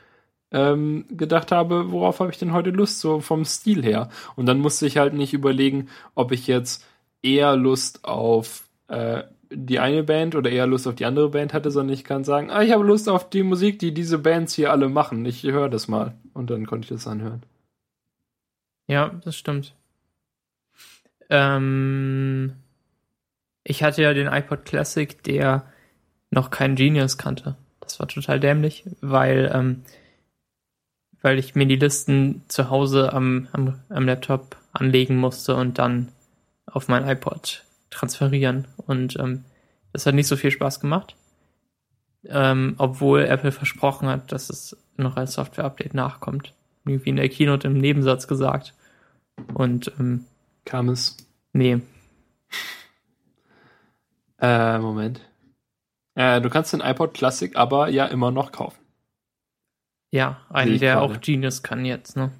[0.52, 4.10] ähm, gedacht habe, worauf habe ich denn heute Lust, so vom Stil her.
[4.36, 6.84] Und dann musste ich halt nicht überlegen, ob ich jetzt
[7.22, 11.72] eher Lust auf äh, die eine Band oder eher Lust auf die andere Band hatte,
[11.72, 14.72] sondern ich kann sagen, ah, ich habe Lust auf die Musik, die diese Bands hier
[14.72, 15.26] alle machen.
[15.26, 16.14] Ich höre das mal.
[16.34, 17.44] Und dann konnte ich das anhören.
[18.88, 19.76] Ja, das stimmt.
[21.30, 22.54] Ähm,
[23.64, 25.66] ich hatte ja den iPod Classic, der
[26.32, 27.56] noch kein Genius kannte.
[27.80, 29.84] Das war total dämlich, weil, ähm,
[31.22, 36.10] weil ich mir die Listen zu Hause am, am, am Laptop anlegen musste und dann
[36.66, 38.68] auf mein iPod transferieren.
[38.86, 39.46] Und ähm,
[39.94, 41.16] das hat nicht so viel Spaß gemacht.
[42.26, 46.54] Ähm, obwohl Apple versprochen hat, dass es noch als Software-Update nachkommt.
[46.86, 48.74] Irgendwie in der Keynote im Nebensatz gesagt.
[49.54, 50.26] Und ähm,
[50.66, 51.16] Kam es
[51.54, 51.80] nee,
[54.40, 55.22] Äh, Moment.
[56.16, 58.80] Äh, du kannst den iPod Classic aber ja immer noch kaufen.
[60.12, 62.32] ja, einen, der auch Genius kann jetzt, ne?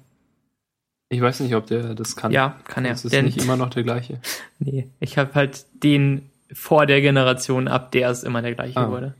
[1.10, 2.32] Ich weiß nicht, ob der das kann.
[2.32, 2.92] Ja, kann er.
[2.92, 4.20] Das ist Denn, nicht immer noch der gleiche.
[4.58, 8.90] nee, ich habe halt den vor der Generation ab, der ist immer der gleiche Ah.
[8.90, 9.14] wurde.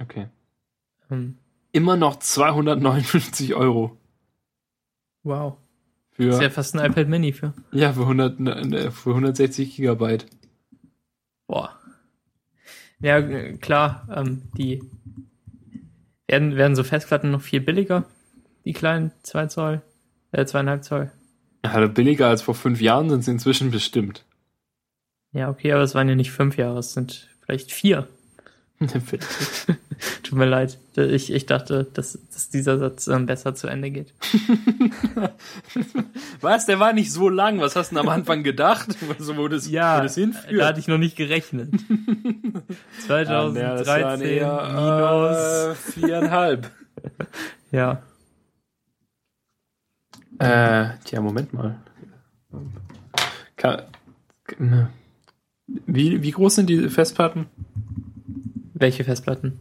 [0.00, 0.28] Okay.
[1.08, 1.36] Hm.
[1.72, 3.96] Immer noch 259 Euro.
[5.24, 5.56] Wow.
[6.10, 7.54] Für, Ist ja fast ein iPad Mini für.
[7.72, 10.26] ja, für, 100, ne, für 160 Gigabyte.
[13.00, 14.82] Ja, äh, klar, ähm, die
[16.28, 18.04] werden, werden so Festplatten noch viel billiger,
[18.64, 19.82] die kleinen 2 Zoll,
[20.30, 21.10] äh, 2,5 Zoll.
[21.64, 24.24] Ja, billiger als vor fünf Jahren sind sie inzwischen bestimmt.
[25.32, 28.08] Ja, okay, aber es waren ja nicht fünf Jahre, es sind vielleicht vier.
[30.22, 30.78] Tut mir leid.
[30.96, 34.12] Ich, ich dachte, dass, dass dieser Satz ähm, besser zu Ende geht.
[36.40, 36.66] Was?
[36.66, 37.60] Der war nicht so lang.
[37.60, 38.96] Was hast du denn am Anfang gedacht?
[39.16, 40.60] Also, wo das, ja, wo das hinführt?
[40.60, 41.70] Da hatte ich noch nicht gerechnet.
[43.06, 46.70] 2013 ja, minus äh, viereinhalb.
[47.70, 48.02] ja.
[50.42, 51.78] Äh, tja, Moment mal.
[54.58, 54.88] Ne.
[55.86, 57.46] wie, wie groß sind die Festplatten?
[58.74, 59.60] Welche Festplatten?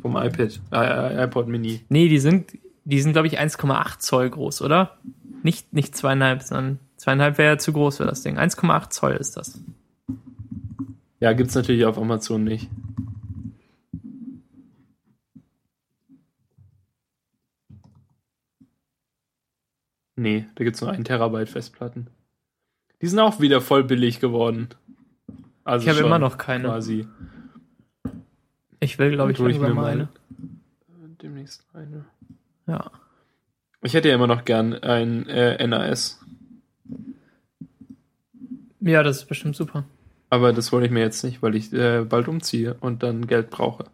[0.00, 1.80] Vom iPad, äh, iPod Mini.
[1.88, 4.98] Nee, die sind, die sind glaube ich 1,8 Zoll groß, oder?
[5.42, 8.38] Nicht, nicht zweieinhalb, sondern zweieinhalb wäre ja zu groß für das Ding.
[8.38, 9.60] 1,8 Zoll ist das.
[11.18, 12.70] Ja, gibt's natürlich auf Amazon nicht.
[20.16, 22.08] Nee, da gibt's nur einen Terabyte Festplatten.
[23.02, 24.68] Die sind auch wieder voll billig geworden.
[25.64, 26.68] Also ich habe immer noch keine.
[26.68, 27.06] Quasi.
[28.80, 30.08] Ich will, glaube ich, ich mir mal eine.
[31.22, 32.04] Demnächst eine.
[32.66, 32.90] Ja.
[33.82, 36.20] Ich hätte ja immer noch gern ein äh, NAS.
[38.80, 39.84] Ja, das ist bestimmt super.
[40.30, 43.50] Aber das hole ich mir jetzt nicht, weil ich äh, bald umziehe und dann Geld
[43.50, 43.84] brauche.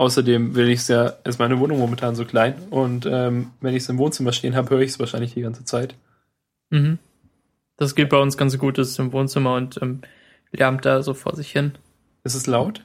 [0.00, 3.82] Außerdem will ich es ja, ist meine Wohnung momentan so klein und ähm, wenn ich
[3.82, 5.94] es im Wohnzimmer stehen habe, höre ich es wahrscheinlich die ganze Zeit.
[6.70, 6.98] Mhm.
[7.76, 10.00] Das geht bei uns ganz gut, es ist im Wohnzimmer und ähm,
[10.52, 11.72] lärmt da so vor sich hin.
[12.24, 12.82] Ist es laut?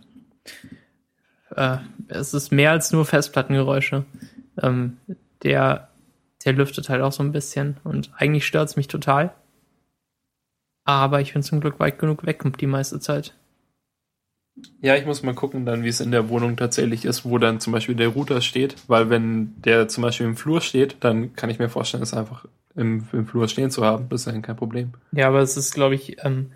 [1.56, 1.78] äh,
[2.10, 4.04] es ist mehr als nur Festplattengeräusche.
[4.62, 4.98] Ähm,
[5.42, 5.88] der,
[6.44, 9.34] der lüftet halt auch so ein bisschen und eigentlich stört es mich total.
[10.84, 13.34] Aber ich bin zum Glück weit genug weg die meiste Zeit.
[14.82, 17.60] Ja, ich muss mal gucken dann, wie es in der Wohnung tatsächlich ist, wo dann
[17.60, 21.50] zum Beispiel der Router steht, weil wenn der zum Beispiel im Flur steht, dann kann
[21.50, 24.08] ich mir vorstellen, es einfach im, im Flur stehen zu haben.
[24.10, 24.94] Das ist ja kein Problem.
[25.12, 26.52] Ja, aber es ist, glaube ich, ähm,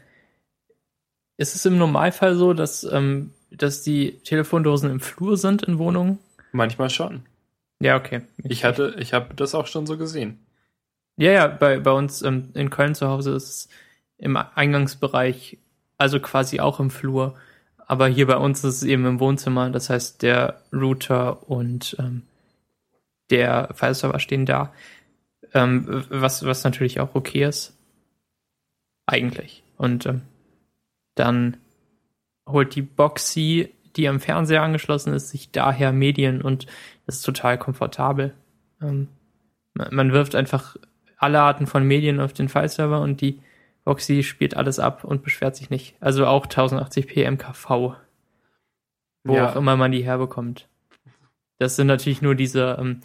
[1.38, 6.20] ist es im Normalfall so, dass ähm, dass die Telefondosen im Flur sind in Wohnungen?
[6.52, 7.24] Manchmal schon.
[7.80, 8.22] Ja, okay.
[8.38, 10.40] Ich, ich hatte, ich habe das auch schon so gesehen.
[11.18, 13.70] Ja, ja, bei, bei uns ähm, in Köln zu Hause ist es
[14.18, 15.58] im Eingangsbereich,
[15.98, 17.36] also quasi auch im Flur.
[17.90, 19.72] Aber hier bei uns ist es eben im Wohnzimmer.
[19.72, 22.22] Das heißt, der Router und ähm,
[23.32, 24.72] der File-Server stehen da.
[25.56, 27.76] Ähm, was, was natürlich auch okay ist.
[29.08, 29.64] Eigentlich.
[29.76, 30.22] Und ähm,
[31.16, 31.58] dann
[32.48, 36.68] holt die Boxy, die am Fernseher angeschlossen ist, sich daher Medien und
[37.08, 38.36] ist total komfortabel.
[38.84, 39.08] Ähm,
[39.74, 40.78] man wirft einfach
[41.18, 43.42] alle Arten von Medien auf den File-Server und die
[43.90, 45.96] Boxy spielt alles ab und beschwert sich nicht.
[46.00, 47.96] Also auch 1080p MKV.
[49.24, 49.50] Wo ja.
[49.50, 50.68] auch immer man die herbekommt.
[51.58, 53.00] Das sind natürlich nur diese, ähm,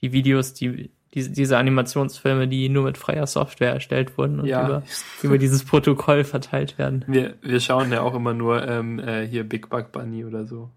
[0.00, 4.66] die Videos, die diese, diese Animationsfilme, die nur mit freier Software erstellt wurden und ja.
[4.66, 4.82] über,
[5.22, 7.04] über dieses Protokoll verteilt werden.
[7.06, 10.68] Wir, wir schauen ja auch immer nur ähm, äh, hier Big Bug Bunny oder so.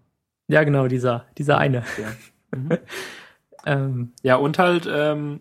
[0.46, 1.82] Ja, genau, dieser, dieser eine.
[2.00, 2.12] Ja,
[2.56, 2.78] mhm.
[3.66, 5.40] ähm, ja und halt ähm,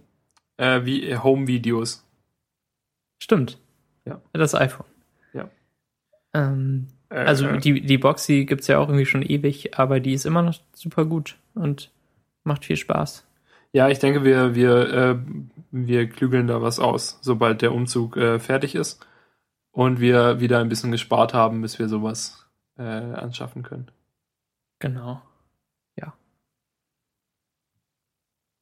[0.58, 2.04] äh, wie Home-Videos.
[3.20, 3.60] Stimmt.
[4.08, 4.22] Ja.
[4.34, 4.86] Das iPhone.
[5.34, 5.50] Ja.
[6.34, 7.60] Ähm, äh, also äh.
[7.60, 11.06] die, die Boxy gibt's ja auch irgendwie schon ewig, aber die ist immer noch super
[11.06, 11.92] gut und
[12.44, 13.26] macht viel Spaß.
[13.74, 15.18] Ja, ich denke, wir, wir, äh,
[15.72, 19.06] wir klügeln da was aus, sobald der Umzug äh, fertig ist
[19.72, 23.92] und wir wieder ein bisschen gespart haben, bis wir sowas äh, anschaffen können.
[24.80, 25.22] Genau.
[25.96, 26.14] Ja.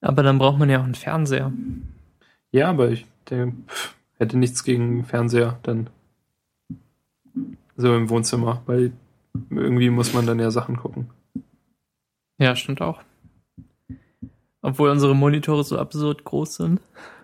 [0.02, 1.52] Aber dann braucht man ja auch einen Fernseher.
[2.52, 5.90] Ja, aber ich denke, pff, hätte nichts gegen Fernseher dann
[7.78, 8.94] so im Wohnzimmer, weil
[9.50, 11.10] irgendwie muss man dann ja Sachen gucken.
[12.38, 13.02] Ja, stimmt auch.
[14.62, 16.82] Obwohl unsere Monitore so absurd groß sind.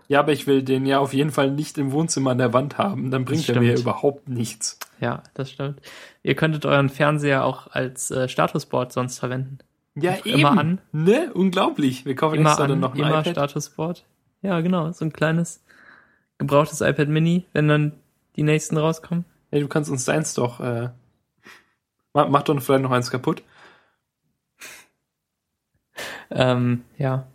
[0.08, 2.78] Ja, aber ich will den ja auf jeden Fall nicht im Wohnzimmer an der Wand
[2.78, 3.12] haben.
[3.12, 4.78] Dann bringt er mir überhaupt nichts.
[5.00, 5.82] Ja, das stimmt.
[6.22, 9.60] Ihr könntet euren Fernseher auch als äh, Statusboard sonst verwenden.
[9.96, 10.40] Ja, eben.
[10.40, 10.82] Immer an.
[10.92, 11.32] Ne?
[11.34, 12.06] Unglaublich.
[12.06, 13.30] Wir kaufen immer extra dann noch ein immer iPad.
[13.30, 14.06] Statusboard.
[14.42, 14.92] Ja, genau.
[14.92, 15.64] So ein kleines
[16.42, 17.94] gebrauchtes iPad Mini, wenn dann
[18.36, 19.26] die nächsten rauskommen.
[19.52, 20.90] Hey, du kannst uns deins doch, äh,
[22.14, 23.44] mach, mach doch vielleicht noch eins kaputt.
[26.32, 27.28] Ähm, ja.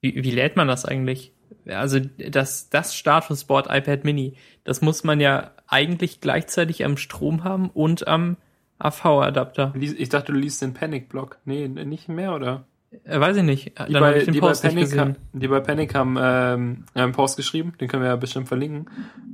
[0.00, 1.32] Wie, wie lädt man das eigentlich?
[1.66, 7.68] Also das, das Statusboard iPad Mini, das muss man ja eigentlich gleichzeitig am Strom haben
[7.70, 8.36] und am
[8.78, 9.74] AV-Adapter.
[9.76, 11.38] Ich dachte, du liest den Panic-Block.
[11.44, 12.64] Nee, nicht mehr, oder?
[13.04, 13.78] Äh, weiß ich nicht.
[13.88, 17.72] Die Dann bei, die bei Panic, haben, die bei Panic haben ähm, einen Post geschrieben,
[17.80, 18.86] den können wir ja bestimmt verlinken.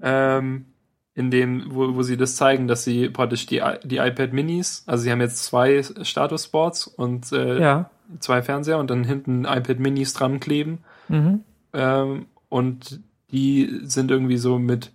[0.02, 0.66] Ähm,
[1.14, 5.02] in dem, wo, wo sie das zeigen, dass sie praktisch die, die iPad Minis, also
[5.02, 7.90] sie haben jetzt zwei Status Sports und äh, Ja.
[8.20, 10.78] zwei Fernseher und dann hinten iPad Minis dran kleben.
[11.08, 11.40] Mhm.
[11.72, 13.00] Ähm, und
[13.32, 14.92] die sind irgendwie so mit,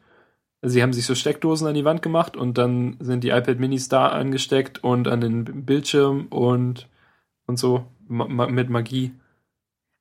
[0.61, 3.59] also sie haben sich so Steckdosen an die Wand gemacht und dann sind die iPad
[3.59, 6.87] Minis da angesteckt und an den Bildschirm und,
[7.53, 9.13] und so ma ma mit Magie.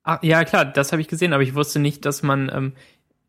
[0.03, 2.73] Ah, ja, klar, das habe ich gesehen, aber ich wusste nicht, dass man ähm,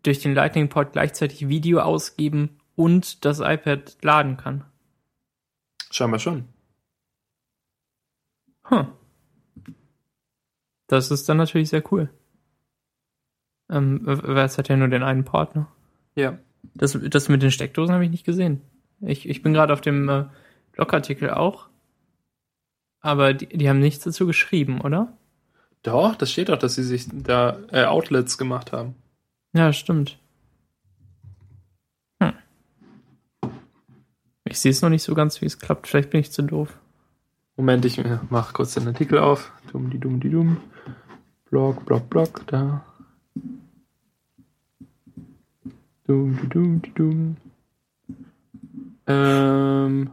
[0.03, 4.65] durch den Lightning Port gleichzeitig Video ausgeben und das iPad laden kann.
[5.91, 6.49] Scheinbar schon.
[8.65, 8.87] Hm.
[10.87, 12.09] Das ist dann natürlich sehr cool.
[13.71, 15.67] Ähm, weil es hat ja nur den einen Port, ne?
[16.17, 16.39] Ja.
[16.75, 18.63] Das, das mit den Steckdosen habe ich nicht gesehen.
[19.01, 20.25] Ich, ich bin gerade auf dem äh,
[20.73, 21.69] Blogartikel auch.
[23.05, 25.13] Aber die, die haben nichts dazu geschrieben, oder?
[25.83, 28.95] Doch, das steht doch, dass sie sich da äh, Outlets gemacht haben.
[29.53, 30.19] Ja, stimmt.
[32.23, 32.33] Hm.
[34.45, 35.87] Ich sehe es noch nicht so ganz, wie es klappt.
[35.87, 36.79] Vielleicht bin ich zu doof.
[37.57, 39.53] Moment, ich äh, mach kurz den Artikel auf.
[39.71, 40.57] Dumm, die dumm, die dumm.
[41.51, 42.87] Blog, Blog, Blog, da.
[46.07, 47.37] Dumm, die dumm, die dumm.
[49.07, 50.11] Ähm,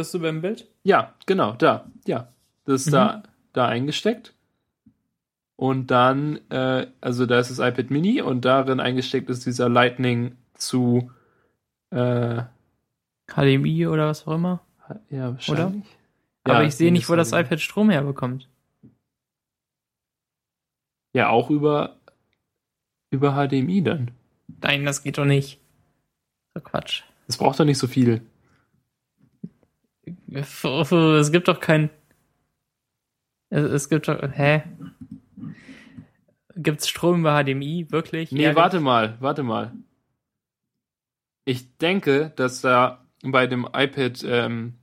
[0.00, 0.66] Bist du beim Bild?
[0.84, 1.90] ja, genau, da.
[2.06, 2.28] Ja.
[2.64, 2.92] Das ist Mhm.
[2.92, 4.34] da, da eingesteckt.
[5.56, 10.36] Und dann, äh, also da ist das iPad Mini und darin eingesteckt ist dieser Lightning
[10.54, 11.10] zu,
[11.90, 12.42] äh,
[13.28, 14.60] HDMI oder was auch immer.
[15.10, 15.84] ja, wahrscheinlich.
[16.44, 18.48] Aber Ja, ich sehe nicht, wo das iPad Strom herbekommt.
[21.12, 21.96] Ja, auch über,
[23.10, 24.10] über HDMI dann.
[24.62, 25.58] Nein, das geht doch nicht.
[26.54, 27.02] So Quatsch.
[27.26, 28.22] Das braucht doch nicht so viel.
[30.30, 31.90] Es gibt doch kein.
[33.50, 34.18] Es, gibt doch.
[34.32, 34.62] Hä?
[36.56, 37.86] Gibt's Strom über HDMI?
[37.90, 38.32] Wirklich?
[38.32, 38.56] Nee, Ehrlich?
[38.56, 39.72] warte mal, warte mal.
[41.44, 44.74] Ich denke, dass da bei dem iPad, ähm,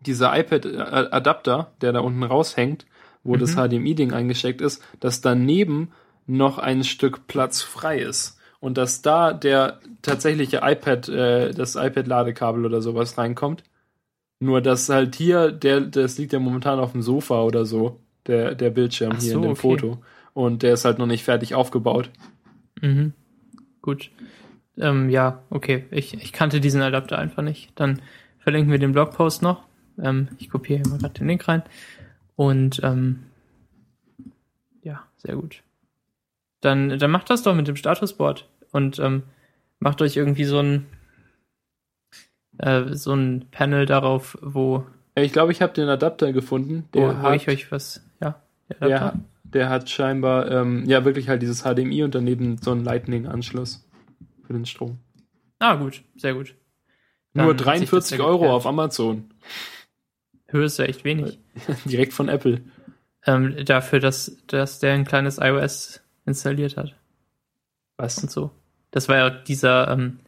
[0.00, 2.86] dieser iPad-Adapter, der da unten raushängt,
[3.24, 3.60] wo das Mhm.
[3.68, 5.92] HDMI-Ding eingesteckt ist, dass daneben
[6.26, 8.38] noch ein Stück Platz frei ist.
[8.60, 13.64] Und dass da der tatsächliche iPad, äh, das iPad-Ladekabel oder sowas reinkommt.
[14.40, 18.54] Nur dass halt hier, der, das liegt ja momentan auf dem Sofa oder so, der,
[18.54, 19.60] der Bildschirm Ach hier so, in dem okay.
[19.60, 19.98] Foto.
[20.32, 22.10] Und der ist halt noch nicht fertig aufgebaut.
[22.80, 23.12] Mhm.
[23.82, 24.10] Gut.
[24.76, 25.86] Ähm, ja, okay.
[25.90, 27.72] Ich, ich kannte diesen Adapter einfach nicht.
[27.74, 28.00] Dann
[28.38, 29.64] verlinken wir den Blogpost noch.
[30.00, 31.62] Ähm, ich kopiere hier mal gerade den Link rein.
[32.36, 33.24] Und ähm,
[34.82, 35.62] ja, sehr gut.
[36.60, 39.24] Dann, dann macht das doch mit dem Statusboard und ähm,
[39.80, 40.86] macht euch irgendwie so ein
[42.58, 44.84] äh, so ein Panel darauf, wo,
[45.16, 46.88] Ja, Ich glaube, ich habe den Adapter gefunden.
[46.94, 48.04] Der, wo hat, ich euch was.
[48.20, 48.40] Ja,
[48.80, 52.84] der der, der hat scheinbar ähm, ja wirklich halt dieses HDMI und daneben so einen
[52.84, 53.86] Lightning-Anschluss
[54.46, 54.98] für den Strom.
[55.58, 56.54] Ah, gut, sehr gut.
[57.34, 58.54] Nur Dann das 43 ja Euro geklärt.
[58.54, 59.30] auf Amazon.
[60.48, 61.38] Höhe ist ja echt wenig.
[61.84, 62.62] Direkt von Apple.
[63.26, 66.94] ähm, dafür, dass, dass der ein kleines iOS installiert hat
[67.96, 68.22] Was?
[68.22, 68.50] und so.
[68.90, 70.20] Das war ja dieser, ähm,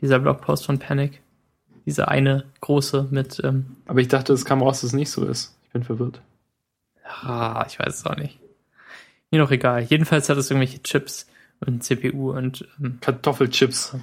[0.00, 1.20] dieser Blogpost von Panic.
[1.88, 5.24] Dieser eine große mit, ähm, Aber ich dachte, es kam raus, dass es nicht so
[5.24, 5.56] ist.
[5.64, 6.20] Ich bin verwirrt.
[7.02, 8.38] ah, ich weiß es auch nicht.
[9.30, 9.84] Mir doch egal.
[9.84, 11.26] Jedenfalls hat es irgendwelche Chips
[11.60, 13.96] und CPU und ähm, Kartoffelchips.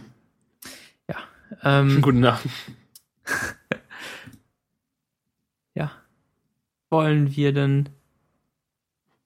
[1.62, 2.40] ähm, Guten Namen.
[5.76, 5.92] ja.
[6.90, 7.90] Wollen wir denn.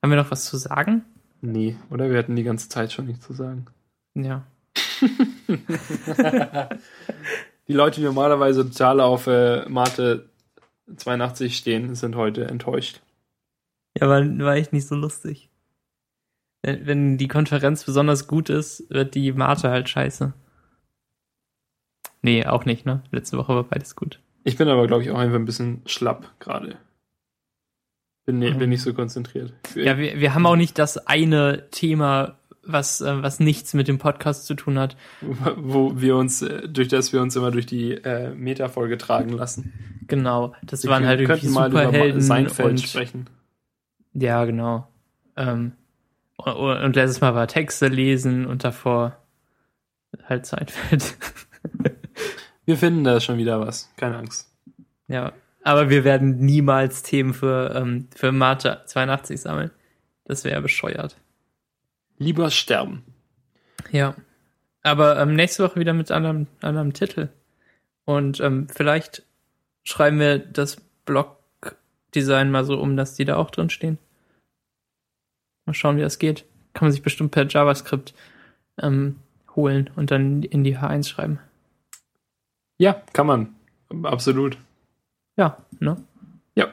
[0.02, 1.06] Haben wir noch was zu sagen?
[1.40, 2.10] Nee, oder?
[2.10, 3.64] Wir hatten die ganze Zeit schon nichts zu sagen.
[4.12, 4.44] Ja.
[7.70, 10.28] Die Leute, die normalerweise total auf äh, Mate
[10.96, 13.00] 82 stehen, sind heute enttäuscht.
[13.96, 15.50] Ja, war, war echt nicht so lustig.
[16.62, 20.32] Wenn, wenn die Konferenz besonders gut ist, wird die Mate halt scheiße.
[22.22, 23.04] Nee, auch nicht, ne?
[23.12, 24.18] Letzte Woche war beides gut.
[24.42, 26.76] Ich bin aber, glaube ich, auch einfach ein bisschen schlapp gerade.
[28.26, 28.58] Bin, ne, Mhm.
[28.58, 29.52] bin nicht so konzentriert.
[29.76, 32.36] Ja, wir, wir haben auch nicht das eine Thema,
[32.72, 34.96] was, äh, was nichts mit dem Podcast zu tun hat.
[35.56, 39.72] wo wir uns, äh, durch das wir uns immer durch die äh, Meta-Folge tragen lassen.
[40.06, 40.54] Genau.
[40.62, 43.30] Das Wir waren halt könnten irgendwie mal über Superhelden Seinfeld und sprechen.
[44.14, 44.88] ja, genau.
[45.36, 45.72] Ähm,
[46.36, 49.16] und, und letztes Mal war Texte lesen und davor
[50.24, 51.16] halt Seinfeld.
[52.64, 53.90] Wir finden da schon wieder was.
[53.96, 54.48] Keine Angst.
[55.08, 55.32] Ja,
[55.64, 59.70] aber wir werden niemals Themen für, ähm, für Mate 82 sammeln.
[60.24, 61.16] Das wäre bescheuert.
[62.20, 63.02] Lieber sterben.
[63.90, 64.14] Ja.
[64.82, 67.30] Aber ähm, nächste Woche wieder mit anderem, anderem Titel.
[68.04, 69.24] Und ähm, vielleicht
[69.84, 73.98] schreiben wir das Blog-Design mal so um, dass die da auch drin stehen.
[75.64, 76.44] Mal schauen, wie das geht.
[76.74, 78.12] Kann man sich bestimmt per JavaScript
[78.78, 79.16] ähm,
[79.56, 81.40] holen und dann in die H1 schreiben.
[82.76, 83.54] Ja, kann man.
[84.02, 84.58] Absolut.
[85.36, 85.96] Ja, ne?
[86.54, 86.68] Ja.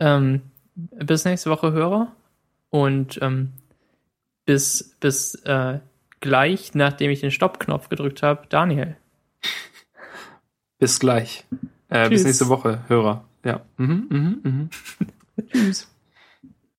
[0.00, 0.42] Ähm,
[0.74, 2.14] bis nächste Woche, Hörer.
[2.68, 3.54] Und ähm,
[4.48, 5.80] bis, bis äh,
[6.20, 8.96] gleich, nachdem ich den Stoppknopf gedrückt habe, Daniel.
[10.78, 11.44] Bis gleich.
[11.88, 13.24] Äh, bis nächste Woche, Hörer.
[13.44, 13.60] Ja.
[13.76, 14.70] Mhm, mhm, mhm.
[15.52, 15.92] Tschüss.